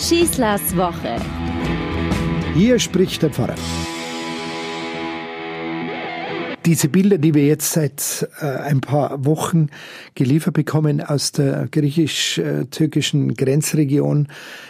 Schießlers 0.00 0.74
Woche. 0.78 1.16
Hier 2.54 2.78
spricht 2.78 3.22
der 3.22 3.28
Pfarrer. 3.28 3.54
Diese 6.64 6.88
Bilder, 6.88 7.18
die 7.18 7.34
wir 7.34 7.46
jetzt 7.46 7.72
seit 7.72 8.26
äh, 8.40 8.46
ein 8.46 8.80
paar 8.80 9.26
Wochen 9.26 9.68
geliefert 10.14 10.54
bekommen 10.54 11.02
aus 11.02 11.32
der 11.32 11.68
griechisch-türkischen 11.70 13.34
Grenzregion, 13.34 14.28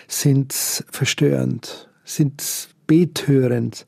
sind 0.09 0.53
verstörend, 0.53 1.89
sind 2.05 2.69
betörend. 2.89 3.87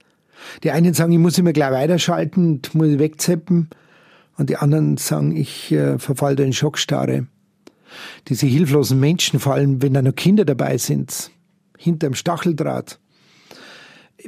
Die 0.62 0.70
einen 0.70 0.95
sagen, 0.95 1.11
ich 1.11 1.18
muss 1.18 1.38
immer 1.38 1.52
gleich 1.52 1.72
weiterschalten, 1.72 2.62
muss 2.72 3.00
wegzeppen, 3.00 3.68
und 4.36 4.48
die 4.48 4.56
anderen 4.56 4.96
sagen, 4.96 5.36
ich 5.36 5.72
äh, 5.72 5.98
verfall 5.98 6.36
da 6.36 6.45
in 6.45 6.52
Schockstarre. 6.52 7.27
Diese 8.29 8.46
hilflosen 8.46 8.98
Menschen, 9.00 9.40
vor 9.40 9.54
allem 9.54 9.82
wenn 9.82 9.95
da 9.95 10.02
noch 10.02 10.14
Kinder 10.14 10.45
dabei 10.45 10.79
sind, 10.79 11.30
hinterm 11.78 12.15
Stacheldraht. 12.15 12.98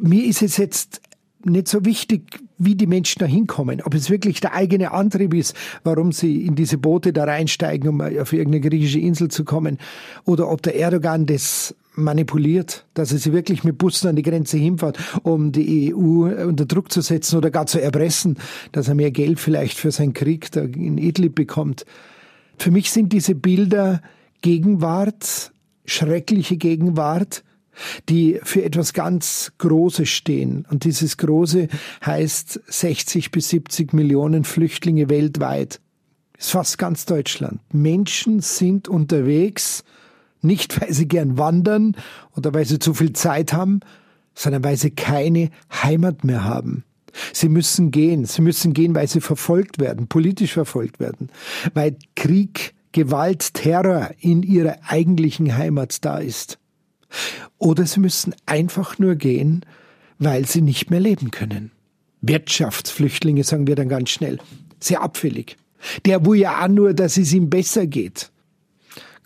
Mir 0.00 0.24
ist 0.24 0.42
es 0.42 0.56
jetzt 0.56 1.00
nicht 1.44 1.68
so 1.68 1.84
wichtig, 1.84 2.40
wie 2.58 2.74
die 2.74 2.86
Menschen 2.86 3.18
da 3.18 3.26
hinkommen. 3.26 3.82
Ob 3.82 3.94
es 3.94 4.10
wirklich 4.10 4.40
der 4.40 4.54
eigene 4.54 4.92
Antrieb 4.92 5.34
ist, 5.34 5.54
warum 5.82 6.12
sie 6.12 6.46
in 6.46 6.54
diese 6.54 6.78
Boote 6.78 7.12
da 7.12 7.24
reinsteigen, 7.24 7.88
um 7.88 8.00
auf 8.00 8.32
irgendeine 8.32 8.60
griechische 8.60 8.98
Insel 8.98 9.28
zu 9.28 9.44
kommen. 9.44 9.78
Oder 10.24 10.50
ob 10.50 10.62
der 10.62 10.76
Erdogan 10.76 11.26
das 11.26 11.74
manipuliert, 11.96 12.86
dass 12.94 13.12
er 13.12 13.18
sie 13.18 13.32
wirklich 13.32 13.62
mit 13.62 13.78
Bussen 13.78 14.08
an 14.08 14.16
die 14.16 14.22
Grenze 14.22 14.56
hinfährt, 14.56 14.98
um 15.22 15.52
die 15.52 15.94
EU 15.94 16.24
unter 16.46 16.66
Druck 16.66 16.90
zu 16.90 17.00
setzen 17.02 17.36
oder 17.36 17.50
gar 17.50 17.66
zu 17.66 17.80
erpressen, 17.80 18.38
dass 18.72 18.88
er 18.88 18.94
mehr 18.94 19.10
Geld 19.10 19.38
vielleicht 19.38 19.78
für 19.78 19.92
seinen 19.92 20.12
Krieg 20.12 20.50
da 20.50 20.62
in 20.62 20.98
Idlib 20.98 21.34
bekommt. 21.34 21.84
Für 22.58 22.70
mich 22.70 22.90
sind 22.90 23.12
diese 23.12 23.34
Bilder 23.34 24.02
Gegenwart, 24.40 25.52
schreckliche 25.86 26.56
Gegenwart, 26.56 27.44
die 28.08 28.40
für 28.42 28.62
etwas 28.62 28.92
ganz 28.92 29.52
Großes 29.58 30.08
stehen. 30.08 30.66
Und 30.70 30.84
dieses 30.84 31.16
Große 31.16 31.68
heißt 32.04 32.60
60 32.66 33.30
bis 33.30 33.48
70 33.48 33.92
Millionen 33.92 34.44
Flüchtlinge 34.44 35.08
weltweit. 35.08 35.80
Ist 36.38 36.50
fast 36.50 36.78
ganz 36.78 37.06
Deutschland. 37.06 37.60
Menschen 37.72 38.40
sind 38.40 38.88
unterwegs, 38.88 39.84
nicht 40.42 40.80
weil 40.80 40.92
sie 40.92 41.08
gern 41.08 41.38
wandern 41.38 41.96
oder 42.36 42.52
weil 42.54 42.64
sie 42.64 42.78
zu 42.78 42.94
viel 42.94 43.12
Zeit 43.12 43.52
haben, 43.52 43.80
sondern 44.34 44.64
weil 44.64 44.76
sie 44.76 44.90
keine 44.90 45.50
Heimat 45.70 46.24
mehr 46.24 46.44
haben. 46.44 46.84
Sie 47.44 47.50
müssen 47.50 47.90
gehen. 47.90 48.24
Sie 48.24 48.40
müssen 48.40 48.72
gehen, 48.72 48.94
weil 48.94 49.06
sie 49.06 49.20
verfolgt 49.20 49.78
werden, 49.78 50.06
politisch 50.06 50.54
verfolgt 50.54 50.98
werden, 50.98 51.28
weil 51.74 51.98
Krieg, 52.16 52.72
Gewalt, 52.92 53.52
Terror 53.52 54.12
in 54.18 54.42
ihrer 54.42 54.78
eigentlichen 54.88 55.54
Heimat 55.54 56.06
da 56.06 56.16
ist. 56.16 56.58
Oder 57.58 57.84
sie 57.84 58.00
müssen 58.00 58.34
einfach 58.46 58.98
nur 58.98 59.16
gehen, 59.16 59.60
weil 60.18 60.46
sie 60.46 60.62
nicht 60.62 60.88
mehr 60.88 61.00
leben 61.00 61.32
können. 61.32 61.70
Wirtschaftsflüchtlinge 62.22 63.44
sagen 63.44 63.66
wir 63.66 63.76
dann 63.76 63.90
ganz 63.90 64.08
schnell. 64.08 64.38
Sehr 64.80 65.02
abfällig. 65.02 65.58
Der 66.06 66.24
will 66.24 66.38
ja 66.38 66.64
auch 66.64 66.68
nur, 66.68 66.94
dass 66.94 67.18
es 67.18 67.34
ihm 67.34 67.50
besser 67.50 67.86
geht. 67.86 68.32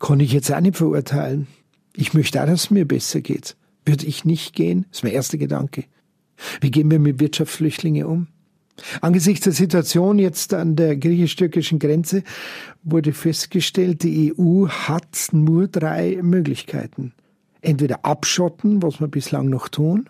Kann 0.00 0.19
ich 0.19 0.32
jetzt 0.32 0.50
auch 0.50 0.58
nicht 0.58 0.77
verurteilen. 0.77 1.47
Ich 1.94 2.14
möchte 2.14 2.42
auch, 2.42 2.47
dass 2.47 2.64
es 2.64 2.70
mir 2.72 2.84
besser 2.84 3.20
geht. 3.20 3.55
Würde 3.84 4.06
ich 4.06 4.25
nicht 4.25 4.56
gehen? 4.56 4.86
Das 4.91 4.98
ist 4.98 5.05
mein 5.05 5.12
erster 5.12 5.38
Gedanke. 5.38 5.84
Wie 6.61 6.70
gehen 6.70 6.91
wir 6.91 6.98
mit 6.98 7.20
Wirtschaftsflüchtlingen 7.20 8.06
um? 8.06 8.27
Angesichts 9.00 9.44
der 9.44 9.53
Situation 9.53 10.19
jetzt 10.19 10.55
an 10.55 10.77
der 10.77 10.97
griechisch-türkischen 10.97 11.78
Grenze 11.78 12.22
wurde 12.84 13.12
festgestellt, 13.12 14.03
die 14.03 14.33
EU 14.39 14.69
hat 14.69 15.28
nur 15.33 15.66
drei 15.66 16.19
Möglichkeiten. 16.22 17.12
Entweder 17.61 18.05
abschotten, 18.05 18.83
was 18.83 19.00
wir 19.00 19.09
bislang 19.09 19.48
noch 19.48 19.69
tun, 19.69 20.09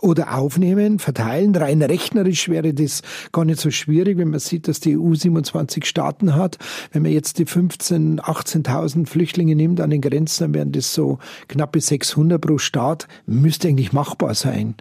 oder 0.00 0.38
aufnehmen, 0.38 0.98
verteilen. 0.98 1.54
Rein 1.54 1.82
rechnerisch 1.82 2.48
wäre 2.48 2.72
das 2.72 3.02
gar 3.32 3.44
nicht 3.44 3.60
so 3.60 3.70
schwierig, 3.70 4.16
wenn 4.18 4.30
man 4.30 4.40
sieht, 4.40 4.68
dass 4.68 4.80
die 4.80 4.96
EU 4.96 5.14
27 5.14 5.84
Staaten 5.84 6.34
hat. 6.34 6.56
Wenn 6.92 7.02
man 7.02 7.12
jetzt 7.12 7.38
die 7.38 7.46
15.000, 7.46 8.20
18.000 8.20 9.06
Flüchtlinge 9.06 9.56
nimmt 9.56 9.80
an 9.80 9.90
den 9.90 10.00
Grenzen, 10.00 10.44
dann 10.44 10.54
wären 10.54 10.72
das 10.72 10.94
so 10.94 11.18
knappe 11.48 11.80
600 11.80 12.40
pro 12.40 12.58
Staat. 12.58 13.08
Müsste 13.26 13.68
eigentlich 13.68 13.92
machbar 13.92 14.34
sein. 14.34 14.76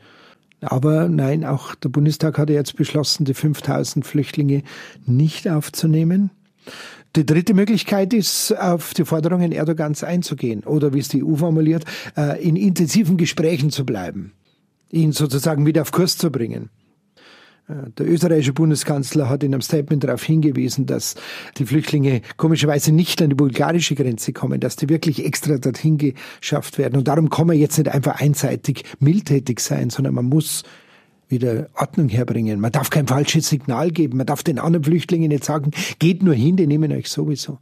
Aber 0.61 1.07
nein, 1.07 1.45
auch 1.45 1.75
der 1.75 1.89
Bundestag 1.89 2.37
hat 2.37 2.49
jetzt 2.49 2.75
beschlossen, 2.75 3.25
die 3.25 3.33
5000 3.33 4.05
Flüchtlinge 4.05 4.63
nicht 5.05 5.47
aufzunehmen. 5.47 6.31
Die 7.15 7.25
dritte 7.25 7.53
Möglichkeit 7.53 8.13
ist, 8.13 8.51
auf 8.57 8.93
die 8.93 9.05
Forderungen 9.05 9.51
Erdogans 9.51 10.03
einzugehen 10.03 10.63
oder, 10.63 10.93
wie 10.93 10.99
es 10.99 11.07
die 11.07 11.23
EU 11.23 11.35
formuliert, 11.35 11.85
äh, 12.15 12.41
in 12.43 12.55
intensiven 12.55 13.17
Gesprächen 13.17 13.71
zu 13.71 13.85
bleiben, 13.85 14.33
ihn 14.91 15.11
sozusagen 15.13 15.65
wieder 15.65 15.81
auf 15.81 15.91
Kurs 15.91 16.17
zu 16.17 16.31
bringen. 16.31 16.69
Der 17.69 18.07
österreichische 18.07 18.53
Bundeskanzler 18.53 19.27
hat 19.27 19.43
in 19.43 19.53
einem 19.53 19.61
Statement 19.61 20.01
darauf 20.01 20.23
hingewiesen, 20.23 20.85
dass 20.85 21.15
die 21.57 21.65
Flüchtlinge 21.65 22.21
komischerweise 22.37 22.93
nicht 22.93 23.21
an 23.21 23.29
die 23.29 23.35
bulgarische 23.35 23.93
Grenze 23.93 24.31
kommen, 24.31 24.61
dass 24.61 24.77
die 24.77 24.87
wirklich 24.87 25.25
extra 25.25 25.57
dorthin 25.57 25.97
geschafft 25.97 26.77
werden. 26.77 26.95
Und 26.95 27.09
darum 27.09 27.29
kann 27.29 27.47
man 27.47 27.57
jetzt 27.57 27.77
nicht 27.77 27.89
einfach 27.89 28.21
einseitig 28.21 28.85
mildtätig 28.99 29.59
sein, 29.59 29.89
sondern 29.89 30.13
man 30.13 30.25
muss 30.25 30.63
wieder 31.27 31.67
Ordnung 31.75 32.07
herbringen. 32.07 32.61
Man 32.61 32.71
darf 32.71 32.89
kein 32.89 33.05
falsches 33.05 33.49
Signal 33.49 33.91
geben. 33.91 34.15
Man 34.15 34.27
darf 34.27 34.43
den 34.43 34.59
anderen 34.59 34.85
Flüchtlingen 34.85 35.27
nicht 35.27 35.43
sagen, 35.43 35.71
geht 35.99 36.23
nur 36.23 36.35
hin, 36.35 36.55
die 36.55 36.67
nehmen 36.67 36.93
euch 36.93 37.09
sowieso. 37.09 37.59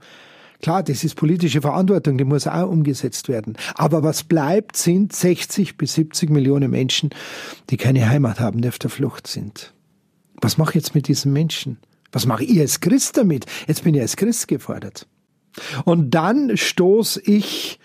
Klar, 0.62 0.84
das 0.84 1.04
ist 1.04 1.16
politische 1.16 1.62
Verantwortung, 1.62 2.20
die 2.20 2.26
muss 2.26 2.46
auch 2.46 2.70
umgesetzt 2.70 3.28
werden. 3.28 3.58
Aber 3.74 4.04
was 4.04 4.24
bleibt, 4.24 4.78
sind 4.78 5.14
60 5.14 5.78
bis 5.78 5.96
70 5.96 6.30
Millionen 6.30 6.70
Menschen, 6.70 7.10
die 7.72 7.78
keine 7.78 8.08
Heimat 8.08 8.40
haben, 8.40 8.62
die 8.62 8.68
auf 8.68 8.78
der 8.78 8.92
Flucht 8.92 9.26
sind. 9.26 9.75
Was 10.42 10.58
mache 10.58 10.72
ich 10.72 10.76
jetzt 10.76 10.96
mit 10.96 11.08
diesen 11.08 11.34
Menschen? 11.34 11.78
Was 12.12 12.26
mache 12.26 12.44
ich 12.44 12.60
als 12.60 12.80
Christ 12.80 13.18
damit? 13.18 13.46
Jetzt 13.68 13.84
bin 13.84 13.96
ich 13.96 14.02
als 14.02 14.16
Christ 14.16 14.48
gefordert. 14.48 15.08
Und 15.86 16.12
dann 16.12 16.56
stoß 16.56 17.22
ich 17.24 17.80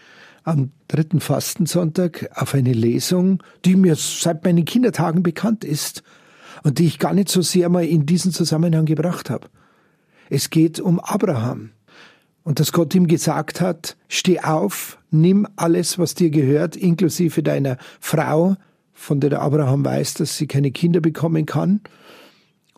am 0.44 0.70
dritten 0.88 1.20
Fastensonntag 1.20 2.30
auf 2.34 2.54
eine 2.54 2.72
Lesung, 2.72 3.42
die 3.64 3.76
mir 3.76 3.94
seit 3.96 4.44
meinen 4.44 4.64
Kindertagen 4.64 5.22
bekannt 5.22 5.64
ist 5.64 6.02
und 6.62 6.78
die 6.78 6.86
ich 6.86 6.98
gar 6.98 7.14
nicht 7.14 7.28
so 7.28 7.42
sehr 7.42 7.68
mal 7.68 7.84
in 7.84 8.06
diesen 8.06 8.32
Zusammenhang 8.32 8.86
gebracht 8.86 9.30
habe. 9.30 9.48
Es 10.28 10.50
geht 10.50 10.80
um 10.80 11.00
Abraham 11.00 11.70
und 12.42 12.60
dass 12.60 12.72
Gott 12.72 12.94
ihm 12.94 13.06
gesagt 13.06 13.60
hat, 13.60 13.96
steh 14.08 14.40
auf, 14.40 14.98
nimm 15.10 15.46
alles, 15.56 15.98
was 15.98 16.14
dir 16.14 16.30
gehört, 16.30 16.76
inklusive 16.76 17.42
deiner 17.42 17.76
Frau, 18.00 18.56
von 18.92 19.20
der 19.20 19.30
der 19.30 19.42
Abraham 19.42 19.84
weiß, 19.84 20.14
dass 20.14 20.36
sie 20.36 20.46
keine 20.46 20.70
Kinder 20.70 21.00
bekommen 21.00 21.46
kann, 21.46 21.80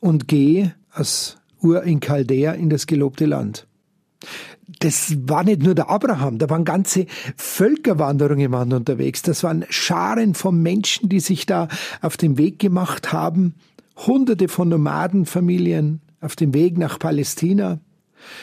und 0.03 0.27
geh 0.27 0.71
als 0.91 1.37
Ur 1.63 1.85
in 1.85 2.01
Chaldea 2.01 2.53
in 2.53 2.69
das 2.69 2.87
gelobte 2.87 3.25
Land. 3.25 3.67
Das 4.81 5.15
war 5.29 5.45
nicht 5.45 5.63
nur 5.63 5.75
der 5.75 5.91
Abraham, 5.91 6.39
da 6.39 6.51
waren 6.51 6.65
ganze 6.65 7.07
Völkerwanderungen 7.37 8.51
waren 8.51 8.73
unterwegs. 8.73 9.23
Das 9.23 9.45
waren 9.45 9.65
Scharen 9.71 10.35
von 10.35 10.61
Menschen, 10.61 11.09
die 11.09 11.21
sich 11.21 11.47
da 11.47 11.69
auf 12.01 12.17
den 12.17 12.37
Weg 12.37 12.59
gemacht 12.59 13.13
haben. 13.13 13.55
Hunderte 13.97 14.49
von 14.49 14.69
Nomadenfamilien 14.69 16.01
auf 16.21 16.35
dem 16.35 16.53
Weg 16.53 16.79
nach 16.79 16.99
Palästina. 16.99 17.79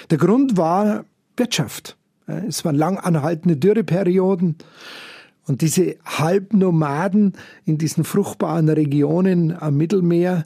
Der 0.10 0.18
Grund 0.18 0.56
war 0.56 1.04
Wirtschaft. 1.36 1.98
Es 2.48 2.64
waren 2.64 2.76
lang 2.76 2.98
anhaltende 2.98 3.58
Dürreperioden. 3.58 4.56
Und 5.46 5.62
diese 5.62 5.96
Halbnomaden 6.06 7.34
in 7.66 7.78
diesen 7.78 8.04
fruchtbaren 8.06 8.70
Regionen 8.70 9.52
am 9.52 9.76
Mittelmeer, 9.78 10.46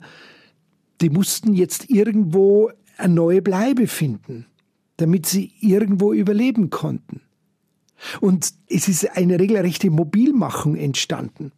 die 1.00 1.10
mussten 1.10 1.54
jetzt 1.54 1.90
irgendwo 1.90 2.70
eine 2.96 3.14
neue 3.14 3.42
Bleibe 3.42 3.86
finden, 3.86 4.46
damit 4.96 5.26
sie 5.26 5.52
irgendwo 5.60 6.12
überleben 6.12 6.70
konnten. 6.70 7.20
Und 8.20 8.52
es 8.68 8.88
ist 8.88 9.16
eine 9.16 9.38
regelrechte 9.38 9.90
Mobilmachung 9.90 10.76
entstanden. 10.76 11.52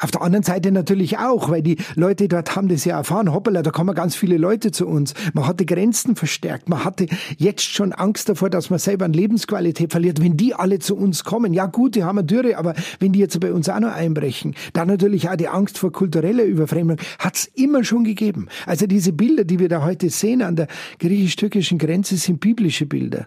Auf 0.00 0.12
der 0.12 0.22
anderen 0.22 0.44
Seite 0.44 0.70
natürlich 0.70 1.18
auch, 1.18 1.50
weil 1.50 1.62
die 1.62 1.76
Leute 1.96 2.28
dort 2.28 2.54
haben 2.54 2.68
das 2.68 2.84
ja 2.84 2.96
erfahren, 2.96 3.32
hoppala, 3.32 3.62
da 3.62 3.72
kommen 3.72 3.96
ganz 3.96 4.14
viele 4.14 4.36
Leute 4.36 4.70
zu 4.70 4.86
uns. 4.86 5.12
Man 5.34 5.48
hatte 5.48 5.66
Grenzen 5.66 6.14
verstärkt, 6.14 6.68
man 6.68 6.84
hatte 6.84 7.06
jetzt 7.36 7.64
schon 7.64 7.92
Angst 7.92 8.28
davor, 8.28 8.48
dass 8.48 8.70
man 8.70 8.78
selber 8.78 9.06
an 9.06 9.12
Lebensqualität 9.12 9.90
verliert, 9.90 10.22
wenn 10.22 10.36
die 10.36 10.54
alle 10.54 10.78
zu 10.78 10.96
uns 10.96 11.24
kommen. 11.24 11.52
Ja 11.52 11.66
gut, 11.66 11.96
die 11.96 12.04
haben 12.04 12.18
eine 12.18 12.26
Dürre, 12.26 12.56
aber 12.56 12.74
wenn 13.00 13.12
die 13.12 13.18
jetzt 13.18 13.38
bei 13.40 13.52
uns 13.52 13.68
auch 13.68 13.80
noch 13.80 13.92
einbrechen, 13.92 14.54
dann 14.72 14.86
natürlich 14.86 15.28
auch 15.28 15.36
die 15.36 15.48
Angst 15.48 15.78
vor 15.78 15.90
kultureller 15.90 16.44
Überfremdung, 16.44 16.98
hat's 17.18 17.46
immer 17.54 17.82
schon 17.82 18.04
gegeben. 18.04 18.46
Also 18.66 18.86
diese 18.86 19.12
Bilder, 19.12 19.42
die 19.42 19.58
wir 19.58 19.68
da 19.68 19.84
heute 19.84 20.10
sehen 20.10 20.42
an 20.42 20.54
der 20.54 20.68
griechisch-türkischen 21.00 21.78
Grenze, 21.78 22.16
sind 22.16 22.38
biblische 22.38 22.86
Bilder. 22.86 23.26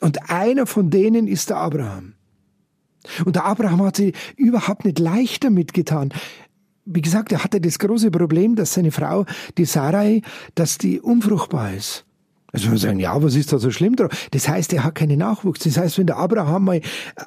Und 0.00 0.30
einer 0.30 0.66
von 0.66 0.88
denen 0.88 1.26
ist 1.26 1.50
der 1.50 1.58
Abraham. 1.58 2.15
Und 3.24 3.36
der 3.36 3.44
Abraham 3.44 3.82
hat 3.82 3.96
sich 3.96 4.14
überhaupt 4.36 4.84
nicht 4.84 4.98
leicht 4.98 5.44
damit 5.44 5.72
getan. 5.72 6.10
Wie 6.84 7.02
gesagt, 7.02 7.32
er 7.32 7.42
hatte 7.42 7.60
das 7.60 7.78
große 7.78 8.10
Problem, 8.10 8.54
dass 8.54 8.74
seine 8.74 8.92
Frau, 8.92 9.26
die 9.58 9.64
Sarai, 9.64 10.22
dass 10.54 10.78
die 10.78 11.00
unfruchtbar 11.00 11.74
ist. 11.74 12.06
Also 12.52 12.70
wir 12.70 12.78
sagen, 12.78 13.00
ja, 13.00 13.22
was 13.22 13.34
ist 13.34 13.52
da 13.52 13.58
so 13.58 13.70
schlimm 13.70 13.96
dran? 13.96 14.08
Das 14.30 14.48
heißt, 14.48 14.72
er 14.72 14.84
hat 14.84 14.94
keinen 14.94 15.18
Nachwuchs. 15.18 15.60
Das 15.60 15.76
heißt, 15.76 15.98
wenn 15.98 16.06
der 16.06 16.16
Abraham 16.16 16.64
mal 16.64 16.80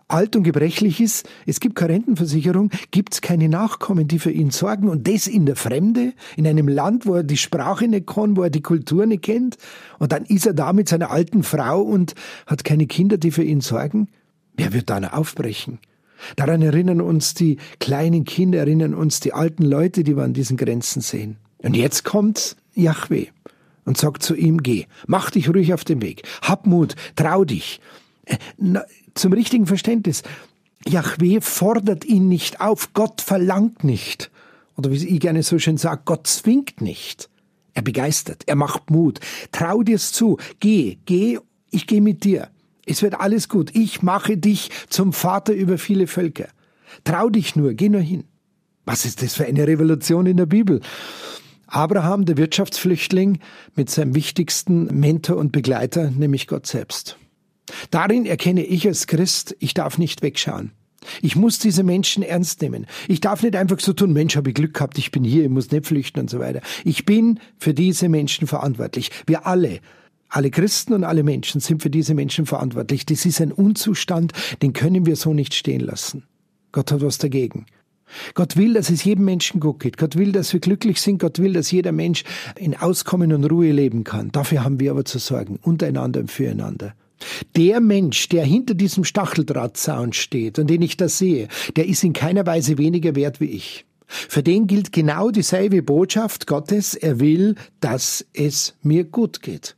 alt 0.07 0.35
und 0.35 0.41
gebrechlich 0.41 0.99
ist, 1.01 1.29
es 1.45 1.59
gibt 1.59 1.75
keine 1.75 1.93
Rentenversicherung, 1.93 2.71
gibt 2.89 3.13
es 3.13 3.21
keine 3.21 3.47
Nachkommen, 3.47 4.07
die 4.07 4.17
für 4.17 4.31
ihn 4.31 4.49
sorgen. 4.49 4.89
Und 4.89 5.07
das 5.07 5.27
in 5.27 5.45
der 5.45 5.55
Fremde, 5.55 6.13
in 6.35 6.47
einem 6.47 6.67
Land, 6.67 7.05
wo 7.05 7.13
er 7.15 7.23
die 7.23 7.37
Sprache 7.37 7.87
nicht 7.87 8.07
kann, 8.07 8.37
wo 8.37 8.43
er 8.43 8.49
die 8.49 8.63
Kultur 8.63 9.05
nicht 9.05 9.21
kennt. 9.21 9.57
Und 9.99 10.13
dann 10.13 10.25
ist 10.25 10.47
er 10.47 10.53
da 10.53 10.73
mit 10.73 10.89
seiner 10.89 11.11
alten 11.11 11.43
Frau 11.43 11.81
und 11.81 12.15
hat 12.47 12.63
keine 12.63 12.87
Kinder, 12.87 13.17
die 13.17 13.29
für 13.29 13.43
ihn 13.43 13.61
sorgen. 13.61 14.07
Wer 14.59 14.73
wird 14.73 14.89
dann 14.89 15.05
aufbrechen? 15.05 15.79
Daran 16.35 16.61
erinnern 16.61 16.99
uns 16.99 17.33
die 17.33 17.59
kleinen 17.79 18.25
Kinder, 18.25 18.59
erinnern 18.59 18.93
uns 18.93 19.21
die 19.21 19.31
alten 19.31 19.63
Leute, 19.63 20.03
die 20.03 20.17
wir 20.17 20.23
an 20.23 20.33
diesen 20.33 20.57
Grenzen 20.57 21.01
sehen. 21.01 21.37
Und 21.59 21.77
jetzt 21.77 22.03
kommt 22.03 22.57
Yahweh 22.73 23.27
und 23.85 23.97
sagt 23.97 24.21
zu 24.21 24.35
ihm, 24.35 24.61
geh, 24.61 24.85
mach 25.07 25.31
dich 25.31 25.47
ruhig 25.47 25.73
auf 25.73 25.85
den 25.85 26.01
Weg, 26.01 26.23
hab 26.41 26.67
Mut, 26.67 26.95
trau 27.15 27.45
dich. 27.45 27.79
Äh, 28.25 28.37
zum 29.13 29.31
richtigen 29.31 29.65
Verständnis, 29.65 30.23
Yahweh 30.85 31.39
fordert 31.39 32.03
ihn 32.03 32.27
nicht 32.27 32.59
auf, 32.59 32.91
Gott 32.93 33.21
verlangt 33.21 33.85
nicht. 33.85 34.29
Oder 34.75 34.91
wie 34.91 35.07
ich 35.07 35.21
gerne 35.21 35.41
so 35.41 35.57
schön 35.57 35.77
sage, 35.77 36.01
Gott 36.03 36.27
zwingt 36.27 36.81
nicht. 36.81 37.29
Er 37.75 37.81
begeistert, 37.81 38.43
er 38.45 38.57
macht 38.57 38.91
Mut. 38.91 39.21
Trau 39.53 39.83
dir's 39.83 40.11
zu, 40.11 40.37
geh, 40.59 40.97
geh, 41.05 41.39
ich 41.71 41.87
geh 41.87 42.01
mit 42.01 42.25
dir. 42.25 42.49
Es 42.89 43.03
wird 43.03 43.19
alles 43.19 43.49
gut. 43.49 43.75
Ich 43.75 44.01
mache 44.01 44.35
dich 44.35 44.71
zum 44.89 45.13
Vater 45.13 45.53
über 45.53 45.77
viele 45.77 46.07
Völker. 46.07 46.47
Trau 47.03 47.29
dich 47.29 47.55
nur, 47.55 47.73
geh 47.75 47.87
nur 47.87 48.01
hin. 48.01 48.23
Was 48.83 49.05
ist 49.05 49.21
das 49.21 49.35
für 49.35 49.45
eine 49.45 49.67
Revolution 49.67 50.25
in 50.25 50.37
der 50.37 50.47
Bibel? 50.47 50.81
Abraham, 51.67 52.25
der 52.25 52.37
Wirtschaftsflüchtling, 52.37 53.39
mit 53.75 53.91
seinem 53.91 54.15
wichtigsten 54.15 54.85
Mentor 54.99 55.37
und 55.37 55.51
Begleiter, 55.51 56.09
nämlich 56.09 56.47
Gott 56.47 56.65
selbst. 56.65 57.17
Darin 57.91 58.25
erkenne 58.25 58.65
ich 58.65 58.87
als 58.87 59.05
Christ, 59.05 59.55
ich 59.59 59.75
darf 59.75 59.99
nicht 59.99 60.23
wegschauen. 60.23 60.71
Ich 61.21 61.35
muss 61.35 61.59
diese 61.59 61.83
Menschen 61.83 62.23
ernst 62.23 62.63
nehmen. 62.63 62.87
Ich 63.07 63.21
darf 63.21 63.43
nicht 63.43 63.55
einfach 63.55 63.79
so 63.79 63.93
tun, 63.93 64.13
Mensch, 64.13 64.35
habe 64.35 64.49
ich 64.49 64.55
Glück 64.55 64.73
gehabt, 64.73 64.97
ich 64.97 65.11
bin 65.11 65.23
hier, 65.23 65.43
ich 65.43 65.49
muss 65.49 65.69
nicht 65.69 65.85
flüchten 65.85 66.21
und 66.21 66.29
so 66.31 66.39
weiter. 66.39 66.61
Ich 66.83 67.05
bin 67.05 67.39
für 67.59 67.75
diese 67.75 68.09
Menschen 68.09 68.47
verantwortlich. 68.47 69.11
Wir 69.27 69.45
alle 69.45 69.79
alle 70.29 70.51
Christen 70.51 70.93
und 70.93 71.03
alle 71.03 71.23
Menschen 71.23 71.59
sind 71.59 71.81
für 71.81 71.89
diese 71.89 72.13
Menschen 72.13 72.45
verantwortlich. 72.45 73.05
Das 73.05 73.25
ist 73.25 73.41
ein 73.41 73.51
Unzustand, 73.51 74.33
den 74.61 74.73
können 74.73 75.05
wir 75.05 75.15
so 75.15 75.33
nicht 75.33 75.53
stehen 75.53 75.81
lassen. 75.81 76.23
Gott 76.71 76.91
hat 76.91 77.01
was 77.01 77.17
dagegen. 77.17 77.65
Gott 78.33 78.57
will, 78.57 78.73
dass 78.73 78.89
es 78.89 79.03
jedem 79.03 79.25
Menschen 79.25 79.59
gut 79.59 79.79
geht. 79.79 79.97
Gott 79.97 80.15
will, 80.15 80.31
dass 80.31 80.53
wir 80.53 80.59
glücklich 80.59 81.01
sind. 81.01 81.19
Gott 81.19 81.39
will, 81.39 81.53
dass 81.53 81.71
jeder 81.71 81.91
Mensch 81.91 82.23
in 82.57 82.75
Auskommen 82.75 83.33
und 83.33 83.45
Ruhe 83.45 83.71
leben 83.71 84.03
kann. 84.03 84.31
Dafür 84.31 84.63
haben 84.63 84.79
wir 84.79 84.91
aber 84.91 85.05
zu 85.05 85.19
sorgen, 85.19 85.59
untereinander 85.61 86.21
und 86.21 86.31
füreinander. 86.31 86.93
Der 87.55 87.81
Mensch, 87.81 88.29
der 88.29 88.45
hinter 88.45 88.73
diesem 88.73 89.03
Stacheldrahtzaun 89.03 90.13
steht 90.13 90.57
und 90.57 90.69
den 90.69 90.81
ich 90.81 90.95
da 90.97 91.09
sehe, 91.09 91.49
der 91.75 91.87
ist 91.87 92.03
in 92.03 92.13
keiner 92.13 92.45
Weise 92.45 92.77
weniger 92.77 93.15
wert 93.15 93.41
wie 93.41 93.51
ich. 93.51 93.85
Für 94.07 94.41
den 94.41 94.65
gilt 94.65 94.91
genau 94.91 95.29
dieselbe 95.29 95.83
Botschaft 95.83 96.47
Gottes. 96.47 96.95
Er 96.95 97.19
will, 97.19 97.55
dass 97.79 98.25
es 98.33 98.75
mir 98.81 99.03
gut 99.03 99.41
geht. 99.41 99.75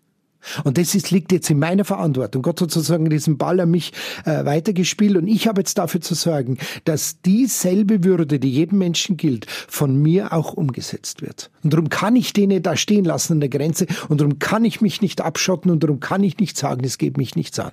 Und 0.64 0.78
das 0.78 0.96
ist, 0.96 1.12
liegt 1.12 1.32
jetzt 1.32 1.50
in 1.50 1.60
meiner 1.60 1.86
Verantwortung. 1.86 2.42
Gott 2.42 2.62
hat 2.62 2.72
sozusagen 2.72 3.10
diesen 3.10 3.38
Ball 3.38 3.60
an 3.60 3.72
mich 3.72 3.94
äh, 4.26 4.46
weitergespielt 4.46 5.18
und 5.18 5.28
ich 5.28 5.48
habe 5.48 5.62
jetzt 5.62 5.78
dafür 5.78 6.02
zu 6.02 6.16
sorgen, 6.16 6.58
dass 6.86 7.22
dieselbe 7.22 8.04
Würde, 8.04 8.40
die 8.40 8.52
jedem 8.52 8.80
Menschen 8.80 9.18
gilt, 9.18 9.46
von 9.50 10.02
mir 10.02 10.34
auch 10.34 10.54
umgesetzt 10.54 11.22
wird. 11.22 11.50
Und 11.64 11.74
darum 11.74 11.90
kann 11.90 12.16
ich 12.16 12.34
den 12.34 12.52
da 12.62 12.76
stehen 12.76 13.06
lassen 13.06 13.34
an 13.34 13.40
der 13.40 13.50
Grenze 13.50 13.86
und 14.10 14.20
darum 14.20 14.40
kann 14.40 14.66
ich 14.66 14.82
mich 14.82 15.02
nicht 15.02 15.22
abschotten 15.22 15.72
und 15.72 15.84
darum 15.84 16.00
kann 16.00 16.24
ich 16.24 16.38
nicht 16.38 16.58
sagen, 16.58 16.84
es 16.84 16.98
geht 16.98 17.18
mich 17.18 17.36
nichts 17.36 17.60
an. 17.60 17.72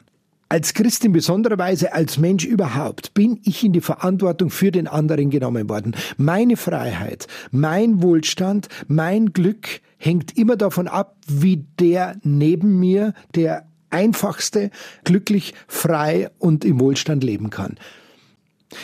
Als 0.51 0.73
Christ 0.73 1.05
in 1.05 1.13
besonderer 1.13 1.59
Weise, 1.59 1.93
als 1.93 2.17
Mensch 2.17 2.47
überhaupt, 2.47 3.13
bin 3.13 3.39
ich 3.45 3.63
in 3.65 3.75
die 3.75 3.83
Verantwortung 3.83 4.49
für 4.49 4.73
den 4.73 4.87
anderen 4.87 5.29
genommen 5.29 5.69
worden. 5.69 5.95
Meine 6.17 6.57
Freiheit, 6.57 7.27
mein 7.51 8.01
Wohlstand, 8.03 8.69
mein 8.87 9.35
Glück 9.35 9.81
hängt 9.99 10.39
immer 10.39 10.57
davon 10.57 10.89
ab, 10.89 11.17
wie 11.27 11.67
der 11.79 12.17
neben 12.23 12.81
mir, 12.81 13.13
der 13.35 13.67
einfachste, 13.91 14.71
glücklich, 15.05 15.53
frei 15.67 16.31
und 16.39 16.65
im 16.65 16.81
Wohlstand 16.81 17.25
leben 17.25 17.51
kann. 17.51 17.77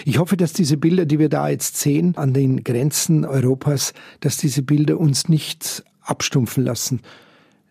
Ich 0.04 0.18
hoffe, 0.18 0.36
dass 0.36 0.52
diese 0.52 0.76
Bilder, 0.76 1.06
die 1.06 1.18
wir 1.18 1.30
da 1.30 1.48
jetzt 1.48 1.78
sehen 1.78 2.14
an 2.16 2.34
den 2.34 2.62
Grenzen 2.62 3.24
Europas, 3.24 3.94
dass 4.20 4.36
diese 4.36 4.62
Bilder 4.62 4.98
uns 4.98 5.30
nicht 5.30 5.82
abstumpfen 6.02 6.62
lassen, 6.62 7.00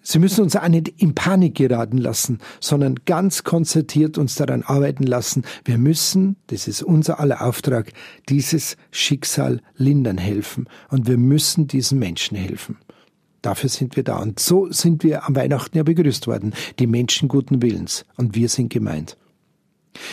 Sie 0.04 0.20
müssen 0.20 0.44
uns 0.44 0.56
auch 0.56 0.68
nicht 0.68 0.90
in 1.02 1.16
Panik 1.16 1.56
geraten 1.56 1.98
lassen, 1.98 2.40
sondern 2.60 3.00
ganz 3.06 3.44
konzertiert 3.44 4.18
uns 4.18 4.36
daran 4.36 4.64
arbeiten 4.64 5.04
lassen. 5.04 5.44
Wir 5.64 5.78
müssen, 5.78 6.36
das 6.48 6.68
ist 6.68 6.84
unser 6.84 7.22
aller 7.22 7.42
Auftrag, 7.42 7.94
dieses 8.28 8.76
Schicksal 8.92 9.62
lindern 9.78 10.18
helfen. 10.18 10.68
Und 10.90 11.08
wir 11.08 11.18
müssen 11.18 11.68
diesen 11.68 12.00
Menschen 12.00 12.38
helfen. 12.38 12.78
Dafür 13.42 13.70
sind 13.70 13.96
wir 13.96 14.04
da. 14.04 14.18
Und 14.18 14.40
so 14.40 14.72
sind 14.72 15.04
wir 15.04 15.26
am 15.26 15.36
Weihnachten 15.36 15.78
ja 15.78 15.84
begrüßt 15.84 16.28
worden. 16.28 16.54
Die 16.80 16.88
Menschen 16.88 17.30
guten 17.30 17.62
Willens. 17.62 18.06
Und 18.18 18.36
wir 18.36 18.50
sind 18.50 18.72
gemeint. 18.72 19.18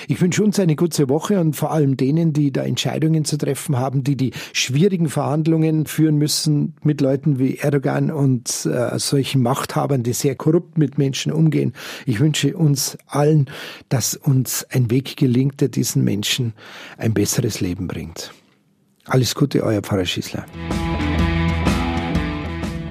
Ich 0.09 0.21
wünsche 0.21 0.43
uns 0.43 0.59
eine 0.59 0.77
gute 0.77 1.09
Woche 1.09 1.41
und 1.41 1.55
vor 1.55 1.71
allem 1.73 1.97
denen, 1.97 2.33
die 2.33 2.53
da 2.53 2.63
Entscheidungen 2.63 3.25
zu 3.25 3.37
treffen 3.37 3.79
haben, 3.79 4.05
die 4.05 4.17
die 4.17 4.33
schwierigen 4.53 5.09
Verhandlungen 5.09 5.87
führen 5.87 6.17
müssen 6.17 6.75
mit 6.83 7.01
Leuten 7.01 7.39
wie 7.39 7.57
Erdogan 7.57 8.11
und 8.11 8.67
äh, 8.67 8.99
solchen 8.99 9.43
Machthabern, 9.43 10.03
die 10.03 10.13
sehr 10.13 10.35
korrupt 10.35 10.79
mit 10.79 10.99
Menschen 10.99 11.33
umgehen. 11.33 11.73
Ich 12.07 12.21
wünsche 12.21 12.57
uns 12.57 12.99
allen, 13.07 13.49
dass 13.89 14.15
uns 14.15 14.67
ein 14.71 14.91
Weg 14.91 15.17
gelingt, 15.17 15.61
der 15.61 15.69
diesen 15.69 16.05
Menschen 16.05 16.55
ein 16.99 17.15
besseres 17.15 17.61
Leben 17.61 17.89
bringt. 17.89 18.33
Alles 19.07 19.35
Gute, 19.35 19.63
euer 19.65 19.83
Pfarrer 19.83 20.05
Schießler. 20.05 20.47